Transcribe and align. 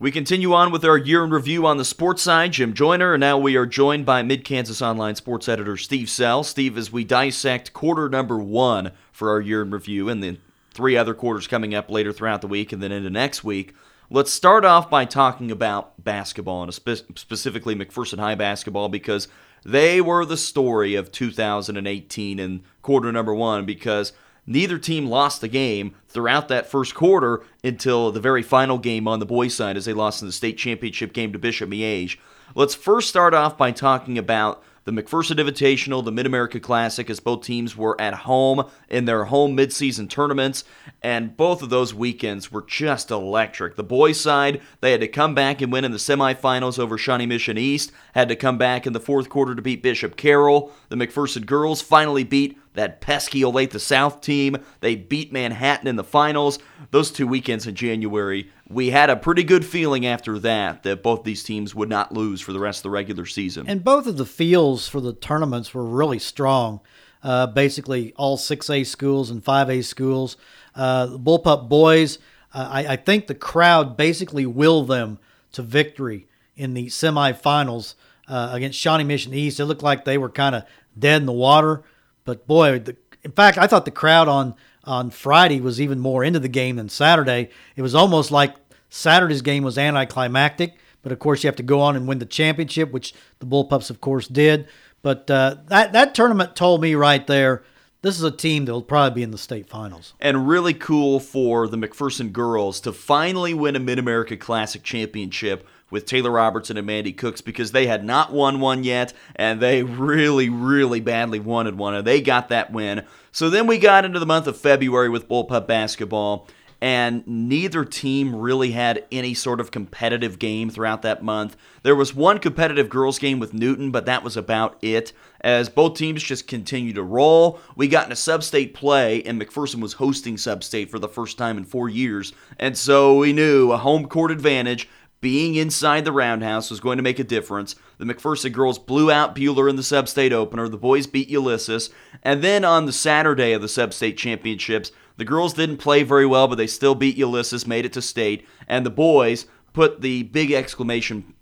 We 0.00 0.12
continue 0.12 0.52
on 0.52 0.70
with 0.70 0.84
our 0.84 0.96
year 0.96 1.24
in 1.24 1.30
review 1.30 1.66
on 1.66 1.76
the 1.76 1.84
sports 1.84 2.22
side. 2.22 2.52
Jim 2.52 2.72
Joyner, 2.72 3.14
and 3.14 3.20
now 3.20 3.36
we 3.36 3.56
are 3.56 3.66
joined 3.66 4.06
by 4.06 4.22
Mid 4.22 4.44
Kansas 4.44 4.80
Online 4.80 5.16
sports 5.16 5.48
editor 5.48 5.76
Steve 5.76 6.08
Sell. 6.08 6.44
Steve, 6.44 6.78
as 6.78 6.92
we 6.92 7.02
dissect 7.02 7.72
quarter 7.72 8.08
number 8.08 8.38
one 8.38 8.92
for 9.10 9.28
our 9.32 9.40
year 9.40 9.60
in 9.60 9.72
review 9.72 10.08
and 10.08 10.22
the 10.22 10.38
three 10.72 10.96
other 10.96 11.14
quarters 11.14 11.48
coming 11.48 11.74
up 11.74 11.90
later 11.90 12.12
throughout 12.12 12.42
the 12.42 12.46
week 12.46 12.72
and 12.72 12.80
then 12.80 12.92
into 12.92 13.10
next 13.10 13.42
week, 13.42 13.74
let's 14.08 14.30
start 14.30 14.64
off 14.64 14.88
by 14.88 15.04
talking 15.04 15.50
about 15.50 16.04
basketball 16.04 16.62
and 16.62 16.72
spe- 16.72 17.18
specifically 17.18 17.74
McPherson 17.74 18.20
High 18.20 18.36
basketball 18.36 18.88
because 18.88 19.26
they 19.64 20.00
were 20.00 20.24
the 20.24 20.36
story 20.36 20.94
of 20.94 21.10
2018 21.10 22.38
in 22.38 22.62
quarter 22.82 23.10
number 23.10 23.34
one 23.34 23.66
because– 23.66 24.12
Neither 24.48 24.78
team 24.78 25.08
lost 25.08 25.42
the 25.42 25.48
game 25.48 25.94
throughout 26.08 26.48
that 26.48 26.70
first 26.70 26.94
quarter 26.94 27.42
until 27.62 28.10
the 28.10 28.18
very 28.18 28.42
final 28.42 28.78
game 28.78 29.06
on 29.06 29.18
the 29.20 29.26
boys' 29.26 29.52
side 29.52 29.76
as 29.76 29.84
they 29.84 29.92
lost 29.92 30.22
in 30.22 30.26
the 30.26 30.32
state 30.32 30.56
championship 30.56 31.12
game 31.12 31.34
to 31.34 31.38
Bishop 31.38 31.68
Miege. 31.68 32.16
Let's 32.54 32.74
first 32.74 33.10
start 33.10 33.34
off 33.34 33.58
by 33.58 33.72
talking 33.72 34.16
about 34.16 34.64
the 34.84 35.02
McPherson 35.02 35.36
Invitational, 35.36 36.02
the 36.02 36.10
Mid 36.10 36.24
America 36.24 36.58
Classic, 36.58 37.10
as 37.10 37.20
both 37.20 37.42
teams 37.42 37.76
were 37.76 38.00
at 38.00 38.14
home 38.14 38.64
in 38.88 39.04
their 39.04 39.24
home 39.24 39.54
midseason 39.54 40.08
tournaments, 40.08 40.64
and 41.02 41.36
both 41.36 41.62
of 41.62 41.68
those 41.68 41.92
weekends 41.92 42.50
were 42.50 42.62
just 42.62 43.10
electric. 43.10 43.76
The 43.76 43.84
boys' 43.84 44.18
side, 44.18 44.62
they 44.80 44.92
had 44.92 45.02
to 45.02 45.08
come 45.08 45.34
back 45.34 45.60
and 45.60 45.70
win 45.70 45.84
in 45.84 45.92
the 45.92 45.98
semifinals 45.98 46.78
over 46.78 46.96
Shawnee 46.96 47.26
Mission 47.26 47.58
East, 47.58 47.92
had 48.14 48.30
to 48.30 48.34
come 48.34 48.56
back 48.56 48.86
in 48.86 48.94
the 48.94 48.98
fourth 48.98 49.28
quarter 49.28 49.54
to 49.54 49.60
beat 49.60 49.82
Bishop 49.82 50.16
Carroll. 50.16 50.72
The 50.88 50.96
McPherson 50.96 51.44
girls 51.44 51.82
finally 51.82 52.24
beat 52.24 52.56
that 52.78 53.00
pesky 53.00 53.42
Olathe 53.42 53.78
South 53.80 54.20
team. 54.20 54.56
They 54.80 54.94
beat 54.94 55.32
Manhattan 55.32 55.88
in 55.88 55.96
the 55.96 56.04
finals. 56.04 56.58
Those 56.90 57.10
two 57.10 57.26
weekends 57.26 57.66
in 57.66 57.74
January, 57.74 58.50
we 58.68 58.90
had 58.90 59.10
a 59.10 59.16
pretty 59.16 59.42
good 59.42 59.66
feeling 59.66 60.06
after 60.06 60.38
that 60.38 60.84
that 60.84 61.02
both 61.02 61.24
these 61.24 61.42
teams 61.42 61.74
would 61.74 61.88
not 61.88 62.14
lose 62.14 62.40
for 62.40 62.52
the 62.52 62.60
rest 62.60 62.80
of 62.80 62.82
the 62.84 62.90
regular 62.90 63.26
season. 63.26 63.68
And 63.68 63.82
both 63.82 64.06
of 64.06 64.16
the 64.16 64.24
fields 64.24 64.88
for 64.88 65.00
the 65.00 65.12
tournaments 65.12 65.74
were 65.74 65.84
really 65.84 66.20
strong. 66.20 66.80
Uh, 67.20 67.48
basically, 67.48 68.12
all 68.16 68.38
6A 68.38 68.86
schools 68.86 69.30
and 69.30 69.44
5A 69.44 69.84
schools. 69.84 70.36
Uh, 70.74 71.06
the 71.06 71.18
Bullpup 71.18 71.68
boys, 71.68 72.18
uh, 72.54 72.68
I, 72.70 72.86
I 72.86 72.96
think 72.96 73.26
the 73.26 73.34
crowd 73.34 73.96
basically 73.96 74.46
willed 74.46 74.86
them 74.86 75.18
to 75.52 75.62
victory 75.62 76.28
in 76.56 76.74
the 76.74 76.86
semifinals 76.86 77.94
uh, 78.28 78.50
against 78.52 78.78
Shawnee 78.78 79.02
Mission 79.02 79.34
East. 79.34 79.58
It 79.58 79.64
looked 79.64 79.82
like 79.82 80.04
they 80.04 80.16
were 80.16 80.30
kind 80.30 80.54
of 80.54 80.62
dead 80.96 81.22
in 81.22 81.26
the 81.26 81.32
water. 81.32 81.82
But 82.28 82.46
boy, 82.46 82.78
the, 82.80 82.94
in 83.24 83.32
fact, 83.32 83.56
I 83.56 83.66
thought 83.66 83.86
the 83.86 83.90
crowd 83.90 84.28
on 84.28 84.54
on 84.84 85.08
Friday 85.08 85.62
was 85.62 85.80
even 85.80 85.98
more 85.98 86.22
into 86.22 86.38
the 86.38 86.46
game 86.46 86.76
than 86.76 86.90
Saturday. 86.90 87.48
It 87.74 87.80
was 87.80 87.94
almost 87.94 88.30
like 88.30 88.54
Saturday's 88.90 89.40
game 89.40 89.62
was 89.62 89.78
anticlimactic. 89.78 90.76
But 91.00 91.12
of 91.12 91.20
course, 91.20 91.42
you 91.42 91.48
have 91.48 91.56
to 91.56 91.62
go 91.62 91.80
on 91.80 91.96
and 91.96 92.06
win 92.06 92.18
the 92.18 92.26
championship, 92.26 92.92
which 92.92 93.14
the 93.38 93.46
Bullpups, 93.46 93.88
of 93.88 94.02
course, 94.02 94.28
did. 94.28 94.68
But 95.00 95.30
uh, 95.30 95.56
that 95.68 95.94
that 95.94 96.14
tournament 96.14 96.54
told 96.54 96.82
me 96.82 96.94
right 96.94 97.26
there 97.26 97.64
this 98.02 98.18
is 98.18 98.24
a 98.24 98.30
team 98.30 98.66
that 98.66 98.72
will 98.72 98.82
probably 98.82 99.14
be 99.14 99.22
in 99.22 99.30
the 99.30 99.38
state 99.38 99.66
finals. 99.66 100.12
And 100.20 100.46
really 100.46 100.74
cool 100.74 101.20
for 101.20 101.66
the 101.66 101.78
McPherson 101.78 102.30
girls 102.30 102.78
to 102.80 102.92
finally 102.92 103.54
win 103.54 103.74
a 103.74 103.80
Mid 103.80 103.98
America 103.98 104.36
Classic 104.36 104.82
championship 104.82 105.66
with 105.90 106.06
Taylor 106.06 106.30
Robertson 106.30 106.76
and 106.76 106.86
Mandy 106.86 107.12
Cooks 107.12 107.40
because 107.40 107.72
they 107.72 107.86
had 107.86 108.04
not 108.04 108.32
won 108.32 108.60
one 108.60 108.84
yet, 108.84 109.12
and 109.36 109.60
they 109.60 109.82
really, 109.82 110.48
really 110.48 111.00
badly 111.00 111.40
wanted 111.40 111.76
one, 111.76 111.94
and 111.94 112.06
they 112.06 112.20
got 112.20 112.48
that 112.48 112.72
win. 112.72 113.04
So 113.32 113.50
then 113.50 113.66
we 113.66 113.78
got 113.78 114.04
into 114.04 114.18
the 114.18 114.26
month 114.26 114.46
of 114.46 114.56
February 114.56 115.08
with 115.08 115.28
Bullpup 115.28 115.66
basketball, 115.66 116.46
and 116.80 117.26
neither 117.26 117.84
team 117.84 118.36
really 118.36 118.70
had 118.70 119.04
any 119.10 119.34
sort 119.34 119.58
of 119.58 119.72
competitive 119.72 120.38
game 120.38 120.70
throughout 120.70 121.02
that 121.02 121.24
month. 121.24 121.56
There 121.82 121.96
was 121.96 122.14
one 122.14 122.38
competitive 122.38 122.88
girls 122.88 123.18
game 123.18 123.40
with 123.40 123.52
Newton, 123.52 123.90
but 123.90 124.06
that 124.06 124.22
was 124.22 124.36
about 124.36 124.78
it. 124.80 125.12
As 125.40 125.68
both 125.68 125.96
teams 125.96 126.22
just 126.22 126.46
continued 126.46 126.94
to 126.94 127.02
roll, 127.02 127.58
we 127.74 127.88
got 127.88 128.04
into 128.04 128.16
sub-state 128.16 128.74
play, 128.74 129.22
and 129.24 129.40
McPherson 129.40 129.80
was 129.80 129.94
hosting 129.94 130.36
sub-state 130.36 130.90
for 130.90 130.98
the 131.00 131.08
first 131.08 131.36
time 131.38 131.58
in 131.58 131.64
four 131.64 131.88
years, 131.88 132.32
and 132.58 132.76
so 132.76 133.16
we 133.18 133.32
knew 133.32 133.72
a 133.72 133.76
home 133.76 134.06
court 134.06 134.30
advantage 134.30 134.88
being 135.20 135.56
inside 135.56 136.04
the 136.04 136.12
roundhouse 136.12 136.70
was 136.70 136.80
going 136.80 136.96
to 136.96 137.02
make 137.02 137.18
a 137.18 137.24
difference. 137.24 137.74
The 137.98 138.04
McPherson 138.04 138.52
girls 138.52 138.78
blew 138.78 139.10
out 139.10 139.34
Buhler 139.34 139.68
in 139.68 139.76
the 139.76 139.82
sub-state 139.82 140.32
opener. 140.32 140.68
The 140.68 140.76
boys 140.76 141.06
beat 141.06 141.28
Ulysses. 141.28 141.90
And 142.22 142.42
then 142.42 142.64
on 142.64 142.86
the 142.86 142.92
Saturday 142.92 143.52
of 143.52 143.62
the 143.62 143.68
sub-state 143.68 144.16
championships, 144.16 144.92
the 145.16 145.24
girls 145.24 145.54
didn't 145.54 145.78
play 145.78 146.04
very 146.04 146.26
well, 146.26 146.46
but 146.46 146.54
they 146.54 146.68
still 146.68 146.94
beat 146.94 147.16
Ulysses, 147.16 147.66
made 147.66 147.84
it 147.84 147.92
to 147.94 148.02
state. 148.02 148.46
And 148.68 148.86
the 148.86 148.90
boys 148.90 149.46
put 149.72 150.00
the 150.00 150.22
big 150.24 150.52
exclamation 150.52 151.34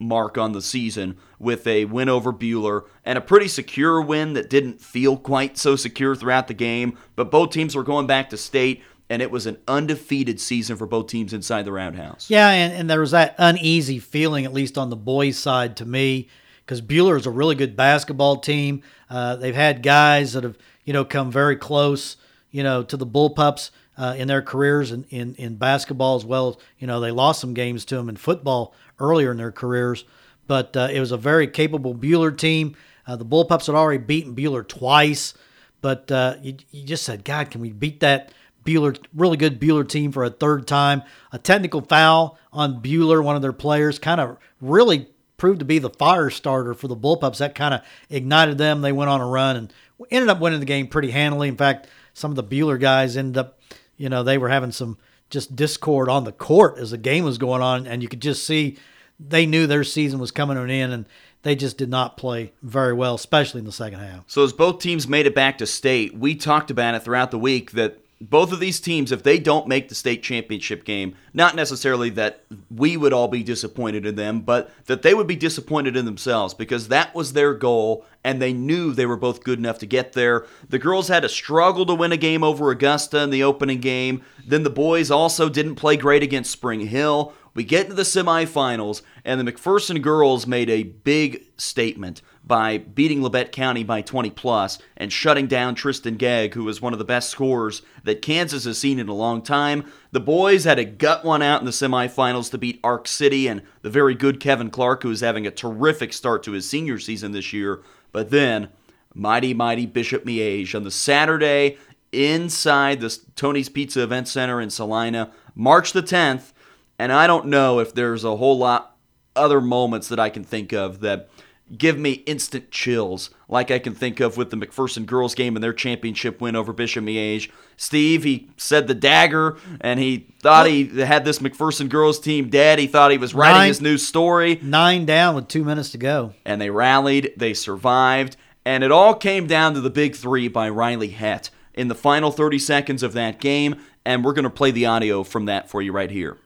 mark 0.00 0.38
on 0.38 0.52
the 0.52 0.62
season 0.62 1.16
with 1.38 1.66
a 1.66 1.84
win 1.84 2.08
over 2.08 2.32
Buhler 2.32 2.84
and 3.04 3.18
a 3.18 3.20
pretty 3.20 3.48
secure 3.48 4.00
win 4.00 4.32
that 4.32 4.50
didn't 4.50 4.80
feel 4.80 5.16
quite 5.16 5.58
so 5.58 5.76
secure 5.76 6.16
throughout 6.16 6.48
the 6.48 6.54
game. 6.54 6.98
But 7.16 7.30
both 7.30 7.50
teams 7.50 7.76
were 7.76 7.84
going 7.84 8.06
back 8.06 8.30
to 8.30 8.36
state 8.36 8.82
and 9.10 9.20
it 9.20 9.30
was 9.30 9.44
an 9.44 9.58
undefeated 9.66 10.40
season 10.40 10.76
for 10.76 10.86
both 10.86 11.08
teams 11.08 11.32
inside 11.32 11.64
the 11.64 11.72
roundhouse. 11.72 12.30
Yeah, 12.30 12.48
and, 12.48 12.72
and 12.72 12.88
there 12.88 13.00
was 13.00 13.10
that 13.10 13.34
uneasy 13.38 13.98
feeling, 13.98 14.44
at 14.44 14.52
least 14.52 14.78
on 14.78 14.88
the 14.88 14.96
boys' 14.96 15.36
side, 15.36 15.76
to 15.78 15.84
me, 15.84 16.28
because 16.64 16.80
Buhler 16.80 17.18
is 17.18 17.26
a 17.26 17.30
really 17.30 17.56
good 17.56 17.74
basketball 17.74 18.36
team. 18.36 18.82
Uh, 19.10 19.34
they've 19.34 19.54
had 19.54 19.82
guys 19.82 20.34
that 20.34 20.44
have, 20.44 20.56
you 20.84 20.92
know, 20.92 21.04
come 21.04 21.32
very 21.32 21.56
close, 21.56 22.16
you 22.52 22.62
know, 22.62 22.84
to 22.84 22.96
the 22.96 23.06
Bullpups 23.06 23.70
uh, 23.98 24.14
in 24.16 24.28
their 24.28 24.42
careers 24.42 24.92
in, 24.92 25.04
in, 25.10 25.34
in 25.34 25.56
basketball 25.56 26.14
as 26.14 26.24
well. 26.24 26.60
You 26.78 26.86
know, 26.86 27.00
they 27.00 27.10
lost 27.10 27.40
some 27.40 27.52
games 27.52 27.84
to 27.86 27.96
them 27.96 28.08
in 28.08 28.14
football 28.14 28.74
earlier 29.00 29.32
in 29.32 29.38
their 29.38 29.50
careers, 29.50 30.04
but 30.46 30.76
uh, 30.76 30.88
it 30.92 31.00
was 31.00 31.10
a 31.10 31.16
very 31.16 31.48
capable 31.48 31.96
Buhler 31.96 32.36
team. 32.36 32.76
Uh, 33.08 33.16
the 33.16 33.24
Bullpups 33.24 33.66
had 33.66 33.74
already 33.74 33.98
beaten 33.98 34.36
Buhler 34.36 34.66
twice, 34.66 35.34
but 35.80 36.12
uh, 36.12 36.36
you, 36.40 36.54
you 36.70 36.84
just 36.84 37.02
said, 37.02 37.24
God, 37.24 37.50
can 37.50 37.60
we 37.60 37.72
beat 37.72 37.98
that? 38.00 38.32
Buhler, 38.64 38.98
really 39.14 39.36
good 39.36 39.60
Buhler 39.60 39.88
team 39.88 40.12
for 40.12 40.24
a 40.24 40.30
third 40.30 40.66
time. 40.66 41.02
A 41.32 41.38
technical 41.38 41.80
foul 41.80 42.38
on 42.52 42.82
Buhler, 42.82 43.22
one 43.22 43.36
of 43.36 43.42
their 43.42 43.52
players, 43.52 43.98
kind 43.98 44.20
of 44.20 44.36
really 44.60 45.08
proved 45.36 45.60
to 45.60 45.64
be 45.64 45.78
the 45.78 45.90
fire 45.90 46.30
starter 46.30 46.74
for 46.74 46.88
the 46.88 46.96
Bullpups. 46.96 47.38
That 47.38 47.54
kind 47.54 47.74
of 47.74 47.80
ignited 48.08 48.58
them. 48.58 48.82
They 48.82 48.92
went 48.92 49.10
on 49.10 49.20
a 49.20 49.26
run 49.26 49.56
and 49.56 49.72
ended 50.10 50.28
up 50.28 50.40
winning 50.40 50.60
the 50.60 50.66
game 50.66 50.86
pretty 50.86 51.10
handily. 51.10 51.48
In 51.48 51.56
fact, 51.56 51.88
some 52.14 52.30
of 52.30 52.36
the 52.36 52.44
Buhler 52.44 52.78
guys 52.78 53.16
ended 53.16 53.38
up, 53.38 53.58
you 53.96 54.08
know, 54.08 54.22
they 54.22 54.38
were 54.38 54.48
having 54.48 54.72
some 54.72 54.98
just 55.30 55.54
discord 55.54 56.08
on 56.08 56.24
the 56.24 56.32
court 56.32 56.78
as 56.78 56.90
the 56.90 56.98
game 56.98 57.24
was 57.24 57.38
going 57.38 57.62
on, 57.62 57.86
and 57.86 58.02
you 58.02 58.08
could 58.08 58.20
just 58.20 58.44
see 58.44 58.76
they 59.18 59.46
knew 59.46 59.66
their 59.66 59.84
season 59.84 60.18
was 60.18 60.30
coming 60.30 60.56
to 60.56 60.62
an 60.62 60.70
end, 60.70 60.92
and 60.92 61.06
they 61.42 61.54
just 61.54 61.78
did 61.78 61.88
not 61.88 62.16
play 62.16 62.52
very 62.62 62.92
well, 62.92 63.14
especially 63.14 63.60
in 63.60 63.64
the 63.64 63.72
second 63.72 64.00
half. 64.00 64.24
So 64.26 64.44
as 64.44 64.52
both 64.52 64.80
teams 64.80 65.08
made 65.08 65.26
it 65.26 65.34
back 65.34 65.58
to 65.58 65.66
state, 65.66 66.14
we 66.14 66.34
talked 66.34 66.70
about 66.70 66.94
it 66.94 67.02
throughout 67.02 67.30
the 67.30 67.38
week 67.38 67.72
that 67.72 67.98
both 68.20 68.52
of 68.52 68.60
these 68.60 68.80
teams, 68.80 69.12
if 69.12 69.22
they 69.22 69.38
don't 69.38 69.66
make 69.66 69.88
the 69.88 69.94
state 69.94 70.22
championship 70.22 70.84
game, 70.84 71.14
not 71.32 71.56
necessarily 71.56 72.10
that 72.10 72.44
we 72.70 72.96
would 72.96 73.14
all 73.14 73.28
be 73.28 73.42
disappointed 73.42 74.04
in 74.04 74.14
them, 74.14 74.40
but 74.40 74.70
that 74.86 75.00
they 75.00 75.14
would 75.14 75.26
be 75.26 75.36
disappointed 75.36 75.96
in 75.96 76.04
themselves 76.04 76.52
because 76.52 76.88
that 76.88 77.14
was 77.14 77.32
their 77.32 77.54
goal 77.54 78.04
and 78.22 78.40
they 78.40 78.52
knew 78.52 78.92
they 78.92 79.06
were 79.06 79.16
both 79.16 79.42
good 79.42 79.58
enough 79.58 79.78
to 79.78 79.86
get 79.86 80.12
there. 80.12 80.44
The 80.68 80.78
girls 80.78 81.08
had 81.08 81.22
to 81.22 81.30
struggle 81.30 81.86
to 81.86 81.94
win 81.94 82.12
a 82.12 82.18
game 82.18 82.44
over 82.44 82.70
Augusta 82.70 83.22
in 83.22 83.30
the 83.30 83.42
opening 83.42 83.80
game. 83.80 84.22
Then 84.46 84.64
the 84.64 84.70
boys 84.70 85.10
also 85.10 85.48
didn't 85.48 85.76
play 85.76 85.96
great 85.96 86.22
against 86.22 86.50
Spring 86.50 86.80
Hill. 86.80 87.32
We 87.54 87.64
get 87.64 87.84
into 87.84 87.96
the 87.96 88.02
semifinals, 88.02 89.02
and 89.24 89.40
the 89.40 89.50
McPherson 89.50 90.00
girls 90.00 90.46
made 90.46 90.70
a 90.70 90.84
big 90.84 91.46
statement 91.56 92.22
by 92.44 92.78
beating 92.78 93.20
Labette 93.20 93.52
County 93.52 93.84
by 93.84 94.02
20 94.02 94.30
plus 94.30 94.78
and 94.96 95.12
shutting 95.12 95.46
down 95.46 95.74
Tristan 95.74 96.16
Gegg, 96.16 96.54
who 96.54 96.64
was 96.64 96.82
one 96.82 96.92
of 96.92 96.98
the 96.98 97.04
best 97.04 97.30
scorers 97.30 97.82
that 98.02 98.22
Kansas 98.22 98.64
has 98.64 98.78
seen 98.78 98.98
in 98.98 99.08
a 99.08 99.14
long 99.14 99.42
time. 99.42 99.84
The 100.10 100.20
boys 100.20 100.64
had 100.64 100.78
a 100.78 100.84
gut 100.84 101.24
one 101.24 101.42
out 101.42 101.60
in 101.60 101.66
the 101.66 101.70
semifinals 101.70 102.50
to 102.50 102.58
beat 102.58 102.80
Ark 102.82 103.06
City 103.06 103.46
and 103.46 103.62
the 103.82 103.90
very 103.90 104.14
good 104.14 104.40
Kevin 104.40 104.70
Clark, 104.70 105.02
who 105.02 105.10
is 105.10 105.20
having 105.20 105.46
a 105.46 105.50
terrific 105.50 106.12
start 106.12 106.42
to 106.44 106.52
his 106.52 106.68
senior 106.68 106.98
season 106.98 107.32
this 107.32 107.52
year. 107.52 107.82
But 108.10 108.30
then, 108.30 108.68
mighty, 109.14 109.54
mighty 109.54 109.86
Bishop 109.86 110.24
Miege 110.24 110.74
on 110.74 110.82
the 110.82 110.90
Saturday 110.90 111.78
inside 112.12 113.00
the 113.00 113.16
Tony's 113.36 113.68
Pizza 113.68 114.02
Event 114.02 114.28
Center 114.28 114.60
in 114.60 114.70
Salina, 114.70 115.30
March 115.54 115.92
the 115.92 116.02
10th. 116.02 116.52
And 116.98 117.12
I 117.12 117.26
don't 117.26 117.46
know 117.46 117.78
if 117.78 117.94
there's 117.94 118.24
a 118.24 118.36
whole 118.36 118.58
lot 118.58 118.96
other 119.36 119.60
moments 119.60 120.08
that 120.08 120.18
I 120.18 120.28
can 120.28 120.44
think 120.44 120.72
of 120.72 121.00
that 121.00 121.30
give 121.76 121.98
me 121.98 122.12
instant 122.26 122.70
chills, 122.70 123.30
like 123.48 123.70
I 123.70 123.78
can 123.78 123.94
think 123.94 124.20
of 124.20 124.36
with 124.36 124.50
the 124.50 124.56
McPherson 124.56 125.06
girls 125.06 125.34
game 125.34 125.56
and 125.56 125.62
their 125.62 125.72
championship 125.72 126.40
win 126.40 126.56
over 126.56 126.72
Bishop 126.72 127.04
Miege. 127.04 127.50
Steve, 127.76 128.24
he 128.24 128.50
said 128.56 128.86
the 128.86 128.94
dagger, 128.94 129.56
and 129.80 129.98
he 129.98 130.34
thought 130.40 130.66
he 130.66 130.86
had 130.86 131.24
this 131.24 131.38
McPherson 131.38 131.88
girls 131.88 132.20
team 132.20 132.48
dead. 132.48 132.78
He 132.78 132.86
thought 132.86 133.10
he 133.10 133.18
was 133.18 133.34
writing 133.34 133.56
nine, 133.56 133.68
his 133.68 133.80
new 133.80 133.98
story. 133.98 134.58
Nine 134.62 135.06
down 135.06 135.34
with 135.34 135.48
two 135.48 135.64
minutes 135.64 135.90
to 135.90 135.98
go. 135.98 136.34
And 136.44 136.60
they 136.60 136.70
rallied, 136.70 137.32
they 137.36 137.54
survived, 137.54 138.36
and 138.64 138.84
it 138.84 138.92
all 138.92 139.14
came 139.14 139.46
down 139.46 139.74
to 139.74 139.80
the 139.80 139.90
big 139.90 140.14
three 140.14 140.48
by 140.48 140.68
Riley 140.68 141.08
Hett 141.08 141.50
in 141.74 141.88
the 141.88 141.94
final 141.94 142.30
30 142.30 142.58
seconds 142.58 143.02
of 143.02 143.12
that 143.14 143.40
game, 143.40 143.76
and 144.04 144.24
we're 144.24 144.32
going 144.32 144.44
to 144.44 144.50
play 144.50 144.70
the 144.70 144.86
audio 144.86 145.22
from 145.22 145.46
that 145.46 145.70
for 145.70 145.80
you 145.80 145.92
right 145.92 146.10
here. 146.10 146.36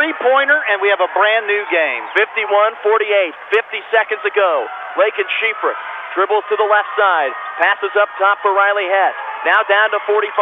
Three 0.00 0.16
three-pointer, 0.16 0.56
and 0.72 0.80
we 0.80 0.88
have 0.88 1.04
a 1.04 1.12
brand 1.12 1.44
new 1.44 1.60
game. 1.68 2.00
51-48, 2.16 3.36
50 3.52 3.92
seconds 3.92 4.24
ago. 4.24 4.64
Lakin 4.96 5.28
Shifrick 5.36 5.76
dribbles 6.16 6.48
to 6.48 6.56
the 6.56 6.64
left 6.64 6.88
side, 6.96 7.28
passes 7.60 7.92
up 8.00 8.08
top 8.16 8.40
for 8.40 8.48
Riley 8.56 8.88
Hett. 8.88 9.12
Now 9.44 9.60
down 9.68 9.92
to 9.92 10.00
45. 10.08 10.32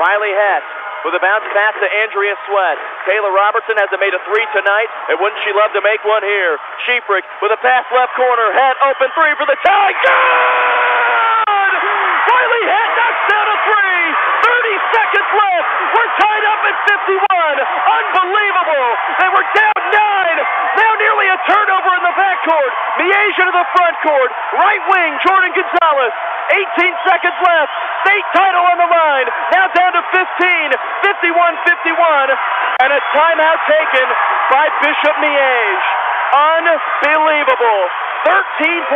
Riley 0.00 0.32
Hett 0.32 0.64
with 1.04 1.12
a 1.12 1.20
bounce 1.20 1.44
pass 1.52 1.76
to 1.84 1.88
Andrea 2.00 2.32
Sweat. 2.48 2.80
Taylor 3.04 3.28
Robertson 3.28 3.76
hasn't 3.76 4.00
made 4.00 4.16
a 4.16 4.24
three 4.24 4.48
tonight, 4.56 4.88
and 5.12 5.20
wouldn't 5.20 5.44
she 5.44 5.52
love 5.52 5.76
to 5.76 5.84
make 5.84 6.00
one 6.08 6.24
here? 6.24 6.56
Shifrick 6.88 7.28
with 7.44 7.52
a 7.52 7.60
pass 7.60 7.84
left 7.92 8.16
corner. 8.16 8.56
Hett 8.56 8.80
open 8.88 9.12
three 9.12 9.36
for 9.36 9.44
the 9.52 9.60
tie. 9.68 9.92
Good! 10.00 10.16
Riley 12.24 12.64
Hett 12.72 12.90
knocks 12.96 13.20
down 13.36 13.46
a 13.52 13.58
three. 13.68 14.16
30 14.48 14.96
seconds 14.96 15.28
left. 15.28 15.68
We're 15.92 16.12
tied 16.24 16.44
up 16.48 16.60
at 16.72 16.76
51. 16.88 17.82
Unbelievable. 18.02 18.88
They 19.22 19.30
were 19.30 19.46
down 19.54 19.80
nine. 19.94 20.38
Now 20.76 20.92
nearly 20.98 21.26
a 21.30 21.38
turnover 21.46 21.90
in 21.96 22.02
the 22.02 22.14
backcourt. 22.16 22.72
Miege 22.98 23.36
into 23.38 23.54
the 23.54 23.66
front 23.76 23.96
court. 24.02 24.30
Right 24.58 24.82
wing, 24.90 25.10
Jordan 25.22 25.52
Gonzalez. 25.54 26.14
18 26.78 27.08
seconds 27.08 27.38
left. 27.38 27.72
State 28.04 28.26
title 28.34 28.64
on 28.66 28.78
the 28.82 28.90
line. 28.90 29.28
Now 29.54 29.66
down 29.72 29.92
to 29.94 30.02
15. 30.10 30.18
51-51. 31.06 32.34
And 32.82 32.90
a 32.90 33.00
timeout 33.14 33.60
taken 33.70 34.06
by 34.50 34.66
Bishop 34.82 35.14
Miege. 35.22 35.86
Unbelievable. 36.32 38.11
13.8 38.22 38.86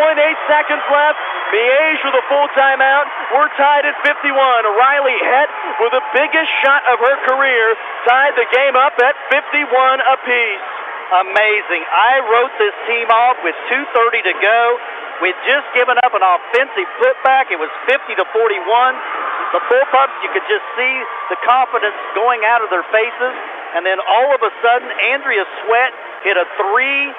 seconds 0.46 0.84
left. 0.87 1.19
Miege 1.50 2.02
with 2.06 2.14
a 2.14 2.25
full 2.31 2.46
timeout. 2.55 3.06
We're 3.34 3.50
tied 3.58 3.87
at 3.87 3.99
51. 4.06 4.31
Riley 4.31 5.19
Hett 5.19 5.50
with 5.82 5.93
the 5.94 6.05
biggest 6.14 6.50
shot 6.62 6.82
of 6.87 6.99
her 7.02 7.17
career 7.26 7.75
tied 8.06 8.34
the 8.38 8.46
game 8.55 8.78
up 8.78 8.94
at 9.02 9.14
51 9.31 9.67
apiece. 10.02 10.67
Amazing. 11.26 11.82
I 11.87 12.23
wrote 12.26 12.55
this 12.58 12.75
team 12.87 13.06
off 13.11 13.38
with 13.43 13.55
2.30 13.70 14.26
to 14.26 14.34
go. 14.43 14.61
We'd 15.23 15.38
just 15.46 15.67
given 15.75 15.96
up 16.02 16.12
an 16.14 16.23
offensive 16.23 16.90
putback. 16.99 17.50
It 17.50 17.58
was 17.58 17.70
50 17.87 18.14
to 18.19 18.25
41. 18.31 18.43
The 19.55 19.62
Bullpups, 19.70 20.17
you 20.26 20.31
could 20.34 20.46
just 20.50 20.67
see 20.75 20.94
the 21.31 21.38
confidence 21.46 21.94
going 22.19 22.43
out 22.43 22.61
of 22.61 22.69
their 22.75 22.84
faces. 22.90 23.34
And 23.78 23.87
then 23.87 24.02
all 24.02 24.34
of 24.34 24.43
a 24.43 24.50
sudden, 24.62 24.90
Andrea 25.14 25.46
Sweat 25.62 25.93
hit 26.26 26.34
a 26.34 26.46
three. 26.58 27.14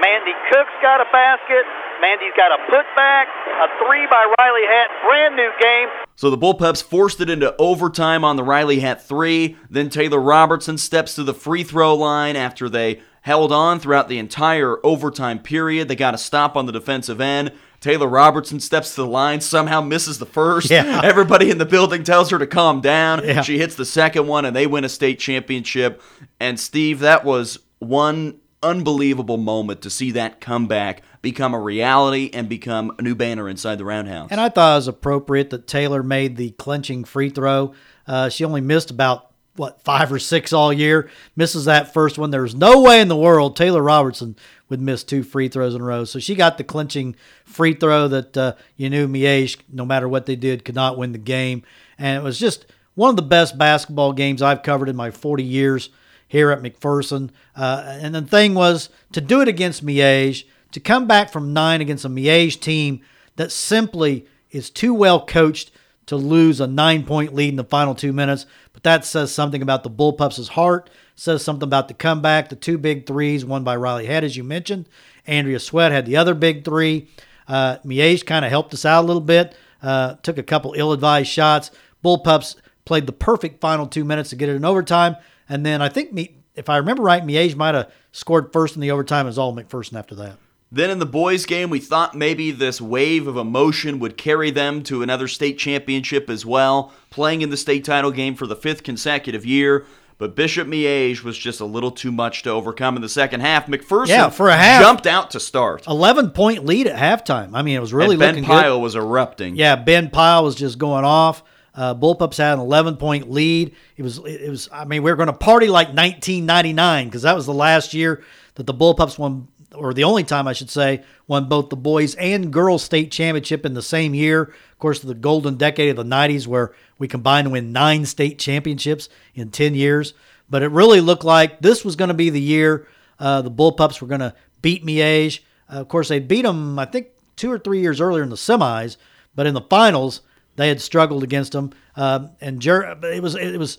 Mandy 0.00 0.34
Cook's 0.50 0.74
got 0.82 1.00
a 1.00 1.08
basket. 1.12 1.64
Mandy's 2.00 2.34
got 2.36 2.50
a 2.52 2.60
putback. 2.70 3.26
A 3.62 3.68
three 3.78 4.06
by 4.06 4.32
Riley 4.38 4.66
Hett, 4.66 4.88
Brand 5.06 5.36
new 5.36 5.50
game. 5.60 5.88
So 6.16 6.30
the 6.30 6.38
Bullpups 6.38 6.82
forced 6.82 7.20
it 7.20 7.30
into 7.30 7.54
overtime 7.58 8.24
on 8.24 8.36
the 8.36 8.42
Riley 8.42 8.80
Hett 8.80 9.02
three. 9.02 9.56
Then 9.70 9.88
Taylor 9.90 10.20
Robertson 10.20 10.78
steps 10.78 11.14
to 11.14 11.22
the 11.22 11.34
free 11.34 11.64
throw 11.64 11.94
line 11.94 12.36
after 12.36 12.68
they 12.68 13.00
held 13.22 13.52
on 13.52 13.80
throughout 13.80 14.08
the 14.08 14.18
entire 14.18 14.84
overtime 14.84 15.38
period. 15.38 15.88
They 15.88 15.96
got 15.96 16.14
a 16.14 16.18
stop 16.18 16.56
on 16.56 16.66
the 16.66 16.72
defensive 16.72 17.20
end. 17.20 17.52
Taylor 17.80 18.08
Robertson 18.08 18.60
steps 18.60 18.94
to 18.94 19.02
the 19.02 19.06
line, 19.06 19.40
somehow 19.40 19.80
misses 19.80 20.18
the 20.18 20.26
first. 20.26 20.70
Yeah. 20.70 21.00
Everybody 21.04 21.50
in 21.50 21.58
the 21.58 21.66
building 21.66 22.02
tells 22.02 22.30
her 22.30 22.38
to 22.38 22.46
calm 22.46 22.80
down. 22.80 23.24
Yeah. 23.24 23.42
She 23.42 23.58
hits 23.58 23.76
the 23.76 23.84
second 23.84 24.26
one, 24.26 24.44
and 24.44 24.54
they 24.56 24.66
win 24.66 24.84
a 24.84 24.88
state 24.88 25.18
championship. 25.18 26.02
And 26.40 26.58
Steve, 26.58 27.00
that 27.00 27.24
was 27.24 27.58
one 27.78 28.40
unbelievable 28.64 29.36
moment 29.36 29.82
to 29.82 29.90
see 29.90 30.10
that 30.12 30.40
comeback 30.40 31.02
become 31.22 31.54
a 31.54 31.60
reality 31.60 32.30
and 32.32 32.48
become 32.48 32.94
a 32.98 33.02
new 33.02 33.14
banner 33.14 33.48
inside 33.48 33.76
the 33.76 33.84
Roundhouse. 33.84 34.28
And 34.30 34.40
I 34.40 34.48
thought 34.48 34.72
it 34.72 34.76
was 34.76 34.88
appropriate 34.88 35.50
that 35.50 35.66
Taylor 35.66 36.02
made 36.02 36.36
the 36.36 36.50
clinching 36.52 37.04
free 37.04 37.30
throw. 37.30 37.74
Uh, 38.06 38.28
she 38.28 38.44
only 38.44 38.60
missed 38.60 38.90
about 38.90 39.30
what 39.56 39.82
five 39.82 40.12
or 40.12 40.18
six 40.18 40.52
all 40.52 40.72
year. 40.72 41.08
Misses 41.36 41.66
that 41.66 41.92
first 41.92 42.18
one. 42.18 42.30
There's 42.30 42.54
no 42.54 42.80
way 42.80 43.00
in 43.00 43.08
the 43.08 43.16
world 43.16 43.56
Taylor 43.56 43.82
Robertson 43.82 44.36
would 44.68 44.80
miss 44.80 45.04
two 45.04 45.22
free 45.22 45.48
throws 45.48 45.74
in 45.74 45.80
a 45.80 45.84
row. 45.84 46.04
So 46.04 46.18
she 46.18 46.34
got 46.34 46.58
the 46.58 46.64
clinching 46.64 47.14
free 47.44 47.74
throw 47.74 48.08
that 48.08 48.36
uh, 48.36 48.54
you 48.76 48.90
knew 48.90 49.06
Miege, 49.06 49.58
no 49.72 49.84
matter 49.84 50.08
what 50.08 50.26
they 50.26 50.36
did, 50.36 50.64
could 50.64 50.74
not 50.74 50.98
win 50.98 51.12
the 51.12 51.18
game. 51.18 51.62
And 51.98 52.16
it 52.16 52.22
was 52.22 52.38
just 52.38 52.66
one 52.94 53.10
of 53.10 53.16
the 53.16 53.22
best 53.22 53.56
basketball 53.56 54.12
games 54.12 54.42
I've 54.42 54.62
covered 54.62 54.88
in 54.88 54.96
my 54.96 55.10
40 55.10 55.42
years 55.42 55.90
here 56.34 56.50
at 56.50 56.62
McPherson. 56.62 57.30
Uh, 57.54 57.96
and 58.00 58.12
the 58.12 58.22
thing 58.22 58.54
was 58.54 58.88
to 59.12 59.20
do 59.20 59.40
it 59.40 59.46
against 59.46 59.86
Miege, 59.86 60.44
to 60.72 60.80
come 60.80 61.06
back 61.06 61.30
from 61.30 61.52
nine 61.52 61.80
against 61.80 62.04
a 62.04 62.08
Miege 62.08 62.58
team 62.60 63.00
that 63.36 63.52
simply 63.52 64.26
is 64.50 64.68
too 64.68 64.92
well 64.92 65.24
coached 65.24 65.70
to 66.06 66.16
lose 66.16 66.60
a 66.60 66.66
nine 66.66 67.04
point 67.04 67.34
lead 67.34 67.50
in 67.50 67.56
the 67.56 67.62
final 67.62 67.94
two 67.94 68.12
minutes. 68.12 68.46
But 68.72 68.82
that 68.82 69.04
says 69.04 69.32
something 69.32 69.62
about 69.62 69.84
the 69.84 69.90
Bullpups' 69.90 70.48
heart, 70.48 70.90
says 71.14 71.44
something 71.44 71.68
about 71.68 71.86
the 71.86 71.94
comeback, 71.94 72.48
the 72.48 72.56
two 72.56 72.78
big 72.78 73.06
threes, 73.06 73.44
one 73.44 73.62
by 73.62 73.76
Riley 73.76 74.06
Hett, 74.06 74.24
as 74.24 74.36
you 74.36 74.42
mentioned. 74.42 74.88
Andrea 75.28 75.60
Sweat 75.60 75.92
had 75.92 76.04
the 76.04 76.16
other 76.16 76.34
big 76.34 76.64
three. 76.64 77.08
Uh, 77.46 77.76
Miege 77.84 78.26
kind 78.26 78.44
of 78.44 78.50
helped 78.50 78.74
us 78.74 78.84
out 78.84 79.04
a 79.04 79.06
little 79.06 79.22
bit, 79.22 79.56
uh, 79.84 80.14
took 80.24 80.36
a 80.36 80.42
couple 80.42 80.74
ill 80.76 80.92
advised 80.92 81.28
shots. 81.28 81.70
Bullpups 82.04 82.56
played 82.84 83.06
the 83.06 83.12
perfect 83.12 83.60
final 83.60 83.86
two 83.86 84.04
minutes 84.04 84.30
to 84.30 84.36
get 84.36 84.48
it 84.48 84.56
in 84.56 84.64
overtime. 84.64 85.14
And 85.48 85.64
then 85.64 85.82
I 85.82 85.88
think, 85.88 86.12
me, 86.12 86.36
if 86.54 86.68
I 86.68 86.76
remember 86.78 87.02
right, 87.02 87.24
Miege 87.24 87.56
might 87.56 87.74
have 87.74 87.90
scored 88.12 88.52
first 88.52 88.74
in 88.74 88.80
the 88.80 88.90
overtime 88.90 89.26
as 89.26 89.38
all 89.38 89.54
McPherson 89.54 89.98
after 89.98 90.14
that. 90.16 90.36
Then 90.72 90.90
in 90.90 90.98
the 90.98 91.06
boys' 91.06 91.46
game, 91.46 91.70
we 91.70 91.78
thought 91.78 92.16
maybe 92.16 92.50
this 92.50 92.80
wave 92.80 93.28
of 93.28 93.36
emotion 93.36 94.00
would 94.00 94.16
carry 94.16 94.50
them 94.50 94.82
to 94.84 95.02
another 95.02 95.28
state 95.28 95.56
championship 95.58 96.28
as 96.28 96.44
well, 96.44 96.92
playing 97.10 97.42
in 97.42 97.50
the 97.50 97.56
state 97.56 97.84
title 97.84 98.10
game 98.10 98.34
for 98.34 98.46
the 98.46 98.56
fifth 98.56 98.82
consecutive 98.82 99.46
year. 99.46 99.86
But 100.16 100.34
Bishop 100.36 100.66
Miege 100.66 101.22
was 101.22 101.36
just 101.36 101.60
a 101.60 101.64
little 101.64 101.90
too 101.90 102.10
much 102.12 102.42
to 102.44 102.50
overcome 102.50 102.96
in 102.96 103.02
the 103.02 103.08
second 103.08 103.40
half. 103.40 103.66
McPherson 103.66 104.08
Yeah, 104.08 104.30
for 104.30 104.48
a 104.48 104.56
half. 104.56 104.80
jumped 104.80 105.06
out 105.06 105.30
to 105.32 105.40
start. 105.40 105.86
11 105.86 106.30
point 106.30 106.64
lead 106.64 106.86
at 106.86 106.96
halftime. 106.96 107.50
I 107.54 107.62
mean, 107.62 107.76
it 107.76 107.80
was 107.80 107.92
really 107.92 108.14
and 108.14 108.20
Ben 108.20 108.44
Pyle 108.44 108.76
good. 108.76 108.82
was 108.82 108.96
erupting. 108.96 109.56
Yeah, 109.56 109.76
Ben 109.76 110.10
Pyle 110.10 110.42
was 110.44 110.54
just 110.54 110.78
going 110.78 111.04
off. 111.04 111.42
Uh, 111.74 111.94
Bullpups 111.94 112.38
had 112.38 112.54
an 112.54 112.60
11 112.60 112.96
point 112.96 113.30
lead. 113.30 113.74
It 113.96 114.02
was, 114.02 114.18
it 114.18 114.48
was. 114.48 114.68
I 114.72 114.84
mean, 114.84 115.02
we 115.02 115.10
were 115.10 115.16
going 115.16 115.26
to 115.26 115.32
party 115.32 115.66
like 115.66 115.88
1999 115.88 117.06
because 117.08 117.22
that 117.22 117.34
was 117.34 117.46
the 117.46 117.54
last 117.54 117.94
year 117.94 118.22
that 118.54 118.66
the 118.66 118.74
Bullpups 118.74 119.18
won, 119.18 119.48
or 119.74 119.92
the 119.92 120.04
only 120.04 120.22
time 120.22 120.46
I 120.46 120.52
should 120.52 120.70
say, 120.70 121.02
won 121.26 121.48
both 121.48 121.70
the 121.70 121.76
boys 121.76 122.14
and 122.14 122.52
girls 122.52 122.84
state 122.84 123.10
championship 123.10 123.66
in 123.66 123.74
the 123.74 123.82
same 123.82 124.14
year. 124.14 124.42
Of 124.42 124.78
course, 124.78 125.00
the 125.00 125.14
golden 125.14 125.56
decade 125.56 125.90
of 125.90 125.96
the 125.96 126.04
90s 126.04 126.46
where 126.46 126.74
we 126.98 127.08
combined 127.08 127.46
to 127.46 127.50
win 127.50 127.72
nine 127.72 128.06
state 128.06 128.38
championships 128.38 129.08
in 129.34 129.50
10 129.50 129.74
years. 129.74 130.14
But 130.48 130.62
it 130.62 130.70
really 130.70 131.00
looked 131.00 131.24
like 131.24 131.60
this 131.60 131.84
was 131.84 131.96
going 131.96 132.08
to 132.08 132.14
be 132.14 132.30
the 132.30 132.40
year 132.40 132.86
uh, 133.18 133.42
the 133.42 133.50
Bullpups 133.50 134.00
were 134.00 134.08
going 134.08 134.20
to 134.20 134.34
beat 134.62 134.84
Miege. 134.84 135.40
Uh, 135.72 135.80
of 135.80 135.88
course, 135.88 136.08
they 136.08 136.20
beat 136.20 136.42
them, 136.42 136.78
I 136.78 136.84
think, 136.84 137.08
two 137.36 137.50
or 137.50 137.58
three 137.58 137.80
years 137.80 138.00
earlier 138.00 138.22
in 138.22 138.30
the 138.30 138.36
semis, 138.36 138.96
but 139.34 139.46
in 139.46 139.54
the 139.54 139.60
finals 139.62 140.20
they 140.56 140.68
had 140.68 140.80
struggled 140.80 141.22
against 141.22 141.52
them. 141.52 141.72
Um, 141.96 142.30
and 142.40 142.60
Jer- 142.60 142.98
it 143.02 143.22
was 143.22 143.34
it 143.34 143.58
was 143.58 143.78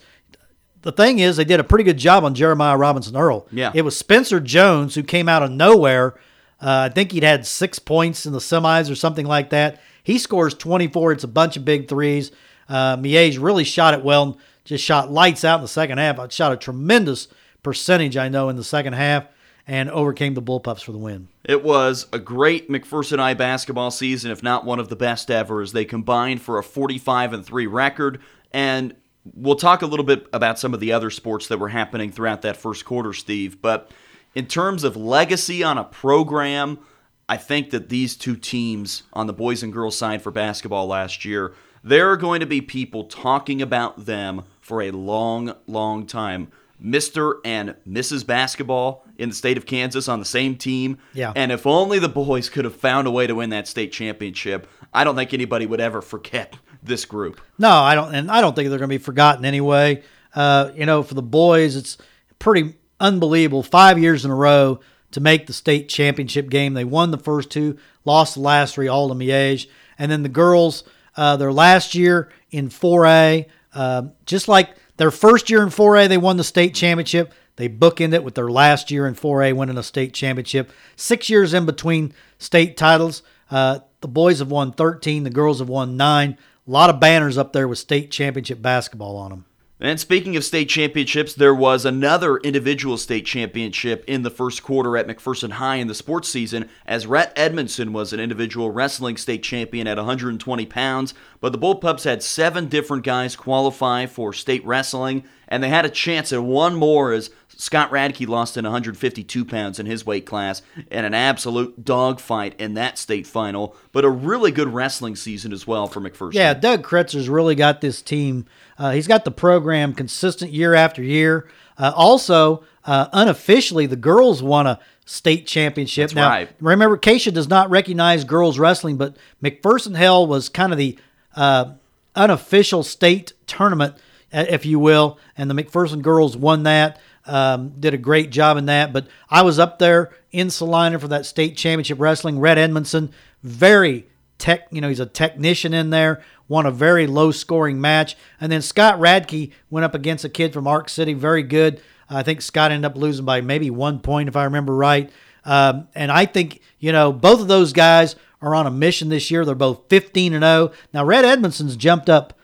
the 0.82 0.91
thing 0.91 1.20
is 1.20 1.38
they 1.38 1.46
did 1.46 1.60
a 1.60 1.63
pretty 1.63 1.84
good 1.84 1.98
job 1.98 2.24
on 2.24 2.36
Jeremiah 2.36 2.77
Robinson 2.77 3.15
Earl. 3.15 3.48
Yeah. 3.51 3.72
it 3.74 3.82
was 3.82 3.98
Spencer 3.98 4.39
Jones 4.39 4.96
who 4.96 5.03
came 5.03 5.27
out 5.27 5.41
of 5.44 5.51
nowhere. 5.51 6.13
Uh, 6.62 6.88
I 6.89 6.94
think 6.94 7.12
he'd 7.12 7.24
had 7.24 7.46
six 7.46 7.79
points 7.79 8.25
in 8.25 8.34
the 8.34 8.39
semis 8.39 8.89
or 8.89 8.96
something 8.96 9.25
like 9.25 9.50
that. 9.50 9.82
He 10.03 10.17
scores 10.20 10.53
24. 10.53 11.13
It's 11.13 11.24
a 11.24 11.27
bunch 11.27 11.58
of 11.58 11.65
big 11.65 11.88
threes. 11.88 12.32
Uh, 12.70 12.98
Miege 12.98 13.41
really 13.41 13.63
shot 13.63 13.94
it 13.94 14.03
well. 14.03 14.38
Just 14.63 14.84
shot 14.84 15.12
lights 15.12 15.44
out 15.44 15.58
in 15.58 15.62
the 15.63 15.67
second 15.67 15.98
half. 15.98 16.20
I 16.20 16.27
shot 16.29 16.51
a 16.53 16.58
tremendous 16.58 17.27
percentage, 17.62 18.15
I 18.15 18.29
know, 18.29 18.50
in 18.50 18.55
the 18.55 18.63
second 18.63 18.94
half, 18.94 19.25
and 19.67 19.89
overcame 19.89 20.34
the 20.34 20.41
Bullpups 20.41 20.84
for 20.84 20.91
the 20.91 20.98
win. 20.98 21.27
It 21.43 21.63
was 21.63 22.07
a 22.13 22.19
great 22.19 22.69
McPherson 22.69 23.19
I 23.19 23.34
basketball 23.34 23.91
season, 23.91 24.31
if 24.31 24.43
not 24.43 24.65
one 24.65 24.79
of 24.79 24.89
the 24.89 24.95
best 24.95 25.31
ever, 25.31 25.62
as 25.62 25.72
they 25.72 25.86
combined 25.86 26.41
for 26.41 26.57
a 26.57 26.63
45 26.63 27.34
and 27.34 27.45
3 27.45 27.67
record. 27.67 28.19
And 28.51 28.95
we'll 29.34 29.55
talk 29.55 29.81
a 29.81 29.88
little 29.88 30.05
bit 30.05 30.27
about 30.34 30.60
some 30.60 30.74
of 30.74 30.79
the 30.79 30.91
other 30.91 31.10
sports 31.10 31.48
that 31.48 31.60
were 31.60 31.69
happening 31.69 32.12
throughout 32.12 32.43
that 32.43 32.57
first 32.57 32.86
quarter, 32.86 33.13
Steve. 33.13 33.62
But 33.62 33.91
in 34.36 34.45
terms 34.45 34.84
of 34.84 34.95
legacy 34.95 35.63
on 35.63 35.77
a 35.77 35.84
program, 35.84 36.79
I 37.27 37.38
think 37.38 37.72
that 37.72 37.89
these 37.89 38.15
two 38.15 38.36
teams 38.36 39.03
on 39.13 39.25
the 39.25 39.34
boys 39.34 39.63
and 39.63 39.74
girls 39.74 39.98
side 39.98 40.22
for 40.22 40.31
basketball 40.31 40.86
last 40.88 41.25
year, 41.25 41.53
there 41.84 42.12
are 42.12 42.17
going 42.17 42.39
to 42.39 42.45
be 42.45 42.62
people 42.62 43.05
talking 43.05 43.62
about 43.62 44.05
them 44.05 44.43
for 44.60 44.81
a 44.81 44.91
long, 44.91 45.55
long 45.67 46.05
time. 46.05 46.51
Mr. 46.84 47.39
and 47.46 47.75
Mrs. 47.88 48.25
Basketball 48.25 49.05
in 49.17 49.29
the 49.29 49.36
state 49.36 49.58
of 49.58 49.65
Kansas 49.65 50.08
on 50.08 50.20
the 50.20 50.25
same 50.25 50.55
team. 50.55 50.98
Yeah. 51.13 51.32
And 51.36 51.51
if 51.51 51.65
only 51.65 52.00
the 52.00 52.10
boys 52.10 52.50
could 52.50 52.65
have 52.65 52.75
found 52.75 53.08
a 53.08 53.12
way 53.12 53.27
to 53.27 53.36
win 53.36 53.50
that 53.51 53.67
state 53.67 53.91
championship, 53.91 54.67
I 54.94 55.03
don't 55.03 55.15
think 55.15 55.34
anybody 55.34 55.65
would 55.65 55.79
ever 55.79 56.01
forget 56.01 56.58
this 56.84 57.05
group. 57.05 57.41
No, 57.58 57.72
I 57.72 57.96
don't, 57.96 58.13
and 58.13 58.29
I 58.29 58.41
don't 58.41 58.55
think 58.55 58.70
they're 58.70 58.79
going 58.79 58.89
to 58.89 58.98
be 59.00 59.03
forgotten 59.03 59.46
anyway. 59.46 60.03
Uh, 60.34 60.72
you 60.75 60.86
know, 60.86 61.01
for 61.01 61.13
the 61.13 61.22
boys, 61.22 61.75
it's 61.75 61.98
pretty 62.39 62.75
unbelievable. 63.00 63.63
Five 63.63 63.98
years 63.98 64.25
in 64.25 64.32
a 64.32 64.36
row 64.36 64.79
to 65.12 65.22
make 65.22 65.48
the 65.48 65.53
state 65.53 65.88
championship 65.88 66.50
game. 66.50 66.74
They 66.74 66.84
won 66.84 67.12
the 67.12 67.17
first 67.17 67.50
two, 67.50 67.77
lost 68.03 68.36
the 68.36 68.41
last 68.41 68.75
three, 68.75 68.88
all 68.88 69.08
to 69.08 69.15
Miege. 69.15 69.67
And 69.98 70.12
then 70.12 70.24
the 70.24 70.29
girls, 70.29 70.84
uh, 71.15 71.38
their 71.38 71.53
last 71.53 71.96
year 71.96 72.29
in 72.51 72.70
4A, 72.70 73.46
uh, 73.74 74.03
just 74.25 74.48
like 74.48 74.75
their 74.98 75.12
first 75.12 75.50
year 75.50 75.62
in 75.62 75.70
4A, 75.70 76.08
they 76.08 76.18
won 76.18 76.38
the 76.38 76.44
state 76.44 76.74
championship. 76.74 77.34
They 77.58 77.70
bookend 77.70 78.14
it 78.14 78.24
with 78.24 78.36
their 78.36 78.50
last 78.50 78.92
year 78.92 79.08
in 79.08 79.16
4A 79.16 79.54
winning 79.54 79.78
a 79.78 79.84
state 79.84 80.14
championship. 80.14 80.72
Six 80.96 81.30
years 81.30 81.54
in 81.54 81.66
between 81.66 82.14
state 82.38 82.78
titles. 82.78 83.24
Uh, 83.50 83.80
the 84.02 84.08
boys 84.08 84.40
have 84.40 84.52
won 84.52 84.72
13, 84.72 85.24
the 85.24 85.30
girls 85.30 85.60
have 85.60 85.70
won 85.70 85.98
nine. 85.98 86.38
A 86.68 86.72
lot 86.72 86.90
of 86.90 87.00
banners 87.00 87.38
up 87.38 87.54
there 87.54 87.68
with 87.68 87.78
state 87.78 88.12
championship 88.12 88.62
basketball 88.62 89.18
on 89.18 89.30
them. 89.30 89.46
And 89.77 90.00
speaking 90.00 90.38
of 90.38 90.46
state 90.46 90.70
championships, 90.70 91.34
there 91.34 91.53
was 91.53 91.84
another 91.84 92.38
individual 92.38 92.98
state 92.98 93.25
championship 93.25 94.05
in 94.08 94.22
the 94.22 94.29
first 94.29 94.63
quarter 94.63 94.96
at 94.96 95.05
McPherson 95.05 95.51
High 95.51 95.75
in 95.75 95.88
the 95.88 95.94
sports 95.94 96.29
season, 96.29 96.70
as 96.86 97.05
Rhett 97.05 97.34
Edmondson 97.36 97.91
was 97.91 98.13
an 98.13 98.22
individual 98.22 98.72
wrestling 98.72 99.17
state 99.17 99.44
champion 99.44 99.86
at 99.86 99.98
120 99.98 100.65
pounds. 100.67 101.13
But 101.41 101.51
the 101.51 101.58
Bullpups 101.58 102.05
had 102.05 102.24
seven 102.24 102.67
different 102.67 103.03
guys 103.03 103.36
qualify 103.36 104.05
for 104.05 104.32
state 104.32 104.65
wrestling, 104.65 105.25
and 105.50 105.62
they 105.62 105.70
had 105.70 105.86
a 105.86 105.89
chance 105.89 106.32
at 106.32 106.41
one 106.41 106.75
more 106.75 107.12
as 107.12 107.29
Scott 107.58 107.92
Radke 107.92 108.28
lost 108.28 108.58
in 108.58 108.66
152 108.66 109.46
pounds 109.46 109.80
in 109.80 109.86
his 109.86 110.06
weight 110.06 110.26
class 110.26 110.62
in 110.92 111.06
an 111.06 111.14
absolute 111.14 111.84
dogfight 111.84 112.60
in 112.60 112.74
that 112.76 112.98
state 112.98 113.26
final. 113.26 113.76
But 113.92 114.06
a 114.06 114.10
really 114.10 114.52
good 114.52 114.74
wrestling 114.74 115.16
season 115.16 115.54
as 115.54 115.66
well 115.66 115.88
for 115.88 116.02
McPherson. 116.02 116.34
Yeah, 116.34 116.54
Doug 116.54 116.84
Kretzer's 116.84 117.30
really 117.30 117.56
got 117.56 117.82
this 117.82 118.02
team. 118.02 118.46
Uh, 118.78 118.92
he's 118.92 119.08
got 119.08 119.26
the 119.26 119.32
program 119.32 119.94
consistent 119.94 120.52
year 120.52 120.74
after 120.74 121.02
year. 121.02 121.48
Uh, 121.78 121.92
also, 121.96 122.64
uh, 122.86 123.08
unofficially, 123.14 123.86
the 123.86 123.96
girls 123.96 124.44
won 124.44 124.68
a 124.68 124.80
state 125.06 125.48
championship. 125.48 126.10
That's 126.10 126.16
now, 126.16 126.30
right. 126.30 126.50
remember, 126.60 126.98
KSHSAA 126.98 127.34
does 127.34 127.50
not 127.50 127.70
recognize 127.70 128.24
girls 128.24 128.60
wrestling, 128.60 128.98
but 128.98 129.16
McPherson 129.42 129.96
Hell 129.96 130.28
was 130.28 130.50
kind 130.50 130.72
of 130.72 130.78
the 130.78 130.98
uh, 131.36 131.74
unofficial 132.16 132.84
state 132.84 133.34
tournament, 133.48 133.96
uh, 134.34 134.46
if 134.50 134.66
you 134.66 134.80
will, 134.80 135.20
and 135.38 135.50
the 135.50 135.56
McPherson 135.56 136.02
girls 136.02 136.36
won 136.36 136.64
that. 136.64 137.00
Um, 137.27 137.74
did 137.79 137.94
a 137.94 137.98
great 137.98 138.29
job 138.29 138.58
in 138.58 138.67
that, 138.67 138.94
but 138.94 139.08
I 139.29 139.41
was 139.41 139.58
up 139.58 139.79
there 139.79 140.13
in 140.32 140.50
Salina 140.50 141.00
for 141.00 141.08
that 141.08 141.25
state 141.25 141.58
championship 141.58 142.00
wrestling. 142.00 142.39
Rhett 142.39 142.60
Edmondson, 142.60 143.12
very 143.41 144.08
tech, 144.38 144.67
you 144.72 144.82
know, 144.82 144.89
he's 144.89 145.00
a 145.00 145.05
technician 145.05 145.74
in 145.74 145.89
there. 145.89 146.22
Won 146.48 146.67
a 146.67 146.72
very 146.72 147.08
low 147.08 147.32
scoring 147.32 147.82
match, 147.82 148.15
and 148.39 148.51
then 148.51 148.62
Scott 148.62 149.00
Radke 149.00 149.51
went 149.72 149.86
up 149.86 149.96
against 149.96 150.24
a 150.24 150.29
kid 150.29 150.53
from 150.53 150.67
Ark 150.67 150.89
City, 150.89 151.13
very 151.13 151.41
good. 151.41 151.82
I 152.08 152.22
think 152.22 152.41
Scott 152.41 152.72
ended 152.72 152.91
up 152.91 152.98
losing 152.98 153.25
by 153.25 153.41
maybe 153.41 153.72
one 153.72 154.00
point, 154.00 154.29
if 154.29 154.36
I 154.36 154.44
remember 154.44 154.75
right. 154.75 155.10
Um, 155.44 155.88
and 155.96 156.12
I 156.12 156.25
think 156.25 156.62
you 156.79 156.91
know 156.91 157.12
both 157.12 157.39
of 157.39 157.48
those 157.48 157.74
guys 157.74 158.15
are 158.41 158.53
on 158.53 158.67
a 158.67 158.72
mission 158.72 159.10
this 159.10 159.32
year. 159.32 159.46
They're 159.46 159.55
both 159.55 159.89
15 159.89 160.34
and 160.34 160.44
0. 160.44 160.72
Now 160.94 161.05
Rhett 161.05 161.25
Edmondson's 161.25 161.75
jumped 161.75 162.10
up 162.10 162.38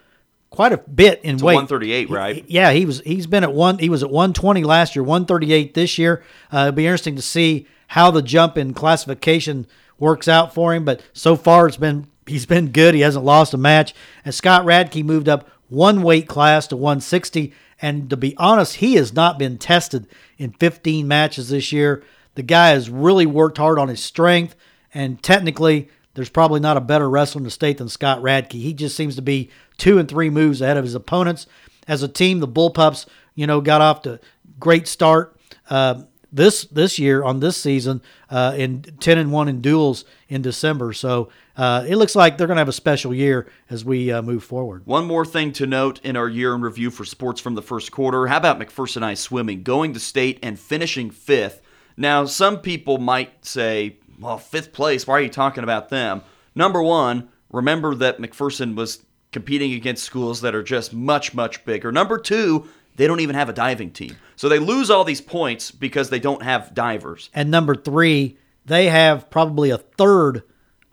quite 0.51 0.74
a 0.74 0.77
bit 0.77 1.22
in 1.24 1.38
weight. 1.38 1.55
138, 1.55 2.10
right? 2.12 2.36
He- 2.36 2.46
yeah, 2.48 2.72
he 2.72 2.86
was. 2.86 3.01
He's 3.01 3.25
been 3.25 3.43
at 3.43 3.53
one. 3.53 3.79
He 3.79 3.89
was 3.89 4.03
at 4.03 4.12
120 4.12 4.63
last 4.63 4.96
year, 4.96 5.01
138 5.03 5.74
this 5.74 5.98
year. 5.98 6.22
Uh, 6.53 6.60
it'll 6.60 6.72
be 6.74 6.86
interesting 6.86 7.15
to 7.15 7.22
see 7.24 7.65
how 7.88 8.12
the 8.12 8.22
jump 8.22 8.58
in 8.58 8.74
classification 8.74 9.65
works 9.98 10.27
out 10.27 10.53
for 10.53 10.74
him. 10.74 10.86
But 10.86 11.01
so 11.13 11.36
far, 11.36 11.67
it's 11.67 11.77
been 11.77 12.08
he's 12.27 12.46
been 12.46 12.72
good. 12.72 12.93
He 12.93 13.01
hasn't 13.01 13.25
lost 13.25 13.53
a 13.53 13.58
match. 13.58 13.96
And 14.24 14.36
Scott 14.36 14.65
Radke 14.65 15.03
moved 15.03 15.27
up 15.27 15.50
one 15.70 16.03
weight 16.03 16.27
class 16.27 16.67
to 16.67 16.75
160. 16.77 17.53
And 17.81 18.10
to 18.12 18.17
be 18.17 18.36
honest, 18.38 18.75
he 18.75 18.93
has 18.96 19.12
not 19.13 19.39
been 19.39 19.58
tested 19.58 20.08
in 20.38 20.51
15 20.53 21.08
matches 21.08 21.50
this 21.50 21.72
year. 21.72 22.03
The 22.36 22.43
guy 22.43 22.70
has 22.70 22.89
really 22.89 23.25
worked 23.25 23.58
hard 23.58 23.79
on 23.79 23.88
his 23.89 24.01
strength, 24.03 24.55
and 24.93 25.22
technically, 25.22 25.89
there's 26.13 26.29
probably 26.29 26.60
not 26.60 26.77
a 26.77 26.81
better 26.81 27.10
wrestler 27.10 27.39
in 27.39 27.43
the 27.43 27.51
state 27.51 27.77
than 27.79 27.89
Scott 27.89 28.20
Radke. 28.22 28.53
He 28.53 28.74
just 28.74 28.96
seems 28.96 29.15
to 29.15 29.22
be 29.22 29.50
two 29.81 29.97
and 29.97 30.07
three 30.07 30.29
moves 30.29 30.61
ahead 30.61 30.77
of 30.77 30.83
his 30.83 30.93
opponents. 30.93 31.47
As 31.88 32.03
a 32.03 32.07
team, 32.07 32.39
the 32.39 32.47
Bullpups, 32.47 33.07
you 33.33 33.47
know, 33.47 33.61
got 33.61 33.81
off 33.81 34.03
to 34.03 34.19
great 34.59 34.88
start 34.88 35.35
uh, 35.71 36.03
this 36.31 36.65
this 36.65 37.00
year 37.00 37.23
on 37.23 37.39
this 37.39 37.57
season 37.57 38.01
uh, 38.29 38.53
in 38.55 38.83
ten 39.00 39.17
and 39.17 39.31
one 39.31 39.50
in 39.50 39.59
duels 39.59 40.05
in 40.29 40.43
December. 40.43 40.93
So 40.93 41.29
uh, 41.57 41.83
it 41.88 41.95
looks 41.95 42.15
like 42.15 42.38
they're 42.38 42.45
going 42.45 42.57
to 42.57 42.61
have 42.61 42.69
a 42.69 42.73
special 42.73 43.11
year 43.13 43.47
as 43.71 43.83
we 43.83 44.11
uh, 44.11 44.21
move 44.21 44.43
forward. 44.43 44.85
One 44.85 45.05
more 45.05 45.25
thing 45.25 45.51
to 45.53 45.65
note 45.65 46.00
in 46.03 46.15
our 46.15 46.29
year 46.29 46.53
in 46.53 46.61
review 46.61 46.91
for 46.91 47.03
sports 47.03 47.41
from 47.41 47.55
the 47.55 47.61
first 47.63 47.91
quarter. 47.91 48.27
How 48.27 48.38
about 48.38 48.59
McPherson 48.59 49.01
High 49.01 49.15
swimming, 49.15 49.63
going 49.63 49.93
to 49.93 50.00
state 50.00 50.38
and 50.43 50.59
finishing 50.59 51.09
fifth? 51.09 51.61
Now, 51.97 52.25
some 52.25 52.59
people 52.59 53.00
might 53.00 53.43
say, 53.43 53.97
well, 54.19 54.38
fifth 54.38 54.71
place, 54.73 55.07
why 55.07 55.15
are 55.15 55.21
you 55.21 55.29
talking 55.29 55.63
about 55.63 55.89
them? 55.89 56.21
Number 56.53 56.81
one, 56.81 57.29
remember 57.51 57.95
that 57.95 58.19
McPherson 58.19 58.75
was 58.75 59.03
competing 59.31 59.73
against 59.73 60.03
schools 60.03 60.41
that 60.41 60.55
are 60.55 60.63
just 60.63 60.93
much, 60.93 61.33
much 61.33 61.63
bigger. 61.65 61.91
Number 61.91 62.17
two, 62.17 62.67
they 62.95 63.07
don't 63.07 63.21
even 63.21 63.35
have 63.35 63.50
a 63.50 63.53
diving 63.53 63.91
team. 63.91 64.17
So 64.35 64.50
they 64.50 64.59
lose 64.59 64.89
all 64.89 65.03
these 65.03 65.21
points 65.21 65.71
because 65.71 66.09
they 66.09 66.19
don't 66.19 66.43
have 66.43 66.73
divers. 66.73 67.29
And 67.33 67.50
number 67.50 67.75
three, 67.75 68.38
they 68.65 68.88
have 68.88 69.29
probably 69.29 69.69
a 69.69 69.77
third 69.77 70.43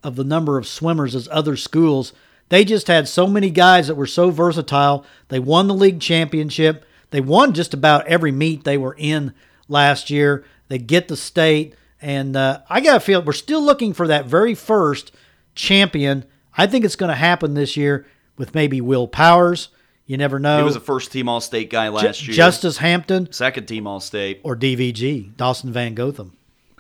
of 0.02 0.16
the 0.16 0.25
number 0.25 0.59
of 0.59 0.66
swimmers 0.66 1.14
as 1.14 1.28
other 1.30 1.57
schools. 1.57 2.12
They 2.49 2.64
just 2.64 2.87
had 2.87 3.09
so 3.09 3.26
many 3.26 3.50
guys 3.50 3.88
that 3.88 3.97
were 3.97 4.07
so 4.07 4.30
versatile. 4.30 5.04
They 5.28 5.40
won 5.40 5.66
the 5.66 5.75
league 5.75 6.00
championship. 6.00 6.85
They 7.11 7.21
won 7.21 7.52
just 7.52 7.75
about 7.75 8.07
every 8.07 8.33
meet 8.33 8.64
they 8.64 8.78
were 8.78 8.95
in 8.97 9.35
last 9.68 10.09
year. 10.09 10.45
They 10.68 10.78
get 10.78 11.09
the 11.09 11.16
state. 11.16 11.75
And 12.00 12.37
uh, 12.37 12.61
I 12.71 12.80
got 12.80 12.95
to 12.95 13.00
feel 13.00 13.23
we're 13.23 13.33
still 13.33 13.62
looking 13.62 13.92
for 13.92 14.07
that 14.07 14.26
very 14.26 14.54
first 14.54 15.11
champion. 15.54 16.25
I 16.57 16.66
think 16.66 16.85
it's 16.85 16.97
going 16.97 17.11
to 17.11 17.16
happen 17.16 17.54
this 17.54 17.76
year 17.76 18.07
with 18.38 18.54
maybe 18.54 18.80
Will 18.80 19.07
Powers. 19.07 19.68
You 20.07 20.16
never 20.16 20.38
know. 20.38 20.57
He 20.59 20.64
was 20.64 20.76
a 20.76 20.80
first 20.80 21.12
team 21.12 21.28
All 21.28 21.40
State 21.40 21.68
guy 21.68 21.88
last 21.88 22.21
Ju- 22.21 22.26
year. 22.26 22.35
Justice 22.37 22.78
Hampton 22.78 23.30
second 23.33 23.66
team 23.66 23.87
All 23.87 24.00
State. 24.00 24.40
or 24.42 24.57
DVG, 24.57 25.37
Dawson 25.37 25.71
Van 25.73 25.95
Gotham. 25.95 26.33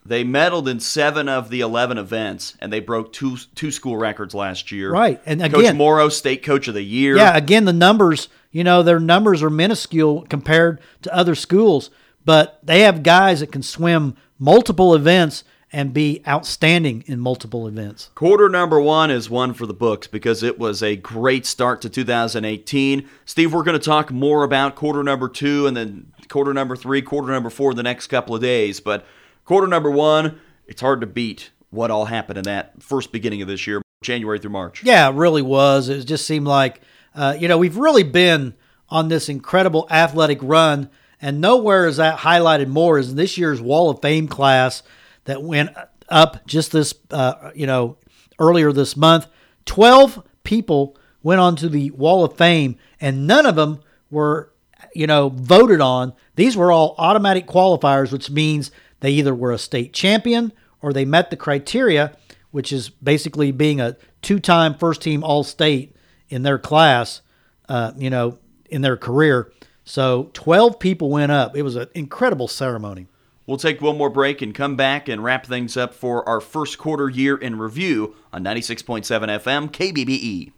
They 0.06 0.24
medaled 0.24 0.68
in 0.68 0.80
seven 0.80 1.28
of 1.28 1.50
the 1.50 1.60
eleven 1.60 1.98
events, 1.98 2.56
and 2.60 2.72
they 2.72 2.80
broke 2.80 3.12
two 3.12 3.36
two 3.54 3.70
school 3.70 3.98
records 3.98 4.32
last 4.34 4.72
year. 4.72 4.90
Right, 4.90 5.20
and 5.26 5.42
again, 5.42 5.62
Coach 5.62 5.74
Morrow, 5.74 6.08
State 6.08 6.42
Coach 6.42 6.66
of 6.68 6.72
the 6.74 6.82
Year. 6.82 7.16
Yeah, 7.18 7.36
again, 7.36 7.66
the 7.66 7.74
numbers, 7.74 8.28
you 8.50 8.64
know, 8.64 8.82
their 8.82 9.00
numbers 9.00 9.42
are 9.42 9.50
minuscule 9.50 10.22
compared 10.30 10.80
to 11.02 11.14
other 11.14 11.34
schools, 11.34 11.90
but 12.24 12.58
they 12.62 12.80
have 12.80 13.02
guys 13.02 13.40
that 13.40 13.52
can 13.52 13.62
swim 13.62 14.16
multiple 14.38 14.94
events 14.94 15.44
and 15.72 15.92
be 15.92 16.22
outstanding 16.26 17.04
in 17.06 17.20
multiple 17.20 17.66
events. 17.66 18.10
Quarter 18.14 18.48
number 18.48 18.80
one 18.80 19.10
is 19.10 19.28
one 19.28 19.52
for 19.52 19.66
the 19.66 19.74
books 19.74 20.06
because 20.06 20.42
it 20.42 20.58
was 20.58 20.82
a 20.82 20.96
great 20.96 21.44
start 21.44 21.82
to 21.82 21.90
2018. 21.90 23.06
Steve, 23.24 23.52
we're 23.52 23.62
going 23.62 23.78
to 23.78 23.84
talk 23.84 24.10
more 24.10 24.44
about 24.44 24.76
quarter 24.76 25.02
number 25.02 25.28
two 25.28 25.66
and 25.66 25.76
then 25.76 26.12
quarter 26.28 26.54
number 26.54 26.74
three, 26.74 27.02
quarter 27.02 27.30
number 27.30 27.50
four 27.50 27.74
the 27.74 27.82
next 27.82 28.06
couple 28.06 28.34
of 28.34 28.40
days. 28.40 28.80
But 28.80 29.04
quarter 29.44 29.66
number 29.66 29.90
one, 29.90 30.40
it's 30.66 30.80
hard 30.80 31.00
to 31.02 31.06
beat 31.06 31.50
what 31.70 31.90
all 31.90 32.06
happened 32.06 32.38
in 32.38 32.44
that 32.44 32.82
first 32.82 33.12
beginning 33.12 33.42
of 33.42 33.48
this 33.48 33.66
year, 33.66 33.82
January 34.02 34.38
through 34.38 34.50
March. 34.50 34.82
Yeah, 34.84 35.08
it 35.08 35.14
really 35.14 35.42
was. 35.42 35.88
It 35.88 36.04
just 36.04 36.26
seemed 36.26 36.46
like, 36.46 36.80
uh, 37.14 37.36
you 37.38 37.46
know, 37.48 37.58
we've 37.58 37.76
really 37.76 38.04
been 38.04 38.54
on 38.88 39.08
this 39.08 39.28
incredible 39.28 39.86
athletic 39.90 40.38
run, 40.40 40.88
and 41.20 41.42
nowhere 41.42 41.86
is 41.86 41.98
that 41.98 42.20
highlighted 42.20 42.68
more 42.68 42.96
as 42.96 43.14
this 43.14 43.36
year's 43.36 43.60
Wall 43.60 43.90
of 43.90 44.00
Fame 44.00 44.28
class 44.28 44.82
that 45.24 45.42
went 45.42 45.70
up 46.08 46.46
just 46.46 46.72
this, 46.72 46.94
uh, 47.10 47.50
you 47.54 47.66
know, 47.66 47.96
earlier 48.38 48.72
this 48.72 48.96
month. 48.96 49.26
12 49.66 50.22
people 50.44 50.96
went 51.22 51.40
onto 51.40 51.68
the 51.68 51.90
Wall 51.90 52.24
of 52.24 52.36
Fame, 52.36 52.76
and 53.00 53.26
none 53.26 53.46
of 53.46 53.56
them 53.56 53.80
were, 54.10 54.52
you 54.94 55.06
know, 55.06 55.28
voted 55.28 55.80
on. 55.80 56.12
These 56.36 56.56
were 56.56 56.72
all 56.72 56.94
automatic 56.98 57.46
qualifiers, 57.46 58.12
which 58.12 58.30
means 58.30 58.70
they 59.00 59.10
either 59.10 59.34
were 59.34 59.52
a 59.52 59.58
state 59.58 59.92
champion 59.92 60.52
or 60.80 60.92
they 60.92 61.04
met 61.04 61.30
the 61.30 61.36
criteria, 61.36 62.16
which 62.50 62.72
is 62.72 62.88
basically 62.88 63.52
being 63.52 63.80
a 63.80 63.96
two-time 64.22 64.74
first-team 64.74 65.22
All-State 65.22 65.94
in 66.28 66.42
their 66.42 66.58
class, 66.58 67.20
uh, 67.68 67.92
you 67.96 68.10
know, 68.10 68.38
in 68.70 68.82
their 68.82 68.96
career. 68.96 69.52
So 69.84 70.30
12 70.34 70.78
people 70.78 71.10
went 71.10 71.32
up. 71.32 71.56
It 71.56 71.62
was 71.62 71.76
an 71.76 71.88
incredible 71.94 72.48
ceremony. 72.48 73.06
We'll 73.48 73.56
take 73.56 73.80
one 73.80 73.96
more 73.96 74.10
break 74.10 74.42
and 74.42 74.54
come 74.54 74.76
back 74.76 75.08
and 75.08 75.24
wrap 75.24 75.46
things 75.46 75.74
up 75.74 75.94
for 75.94 76.28
our 76.28 76.38
first 76.38 76.76
quarter 76.76 77.08
year 77.08 77.34
in 77.34 77.58
review 77.58 78.14
on 78.30 78.44
96.7 78.44 79.06
FM 79.06 79.70
KBBE. 79.70 80.52